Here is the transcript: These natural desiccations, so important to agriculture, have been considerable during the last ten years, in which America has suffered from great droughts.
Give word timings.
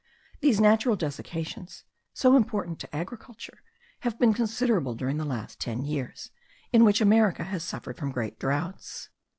These 0.39 0.59
natural 0.59 0.97
desiccations, 0.97 1.83
so 2.11 2.35
important 2.35 2.79
to 2.79 2.95
agriculture, 2.95 3.61
have 3.99 4.17
been 4.17 4.33
considerable 4.33 4.95
during 4.95 5.17
the 5.17 5.25
last 5.25 5.59
ten 5.59 5.85
years, 5.85 6.31
in 6.73 6.83
which 6.83 7.01
America 7.01 7.43
has 7.43 7.61
suffered 7.61 7.97
from 7.97 8.09
great 8.11 8.39
droughts. 8.39 9.09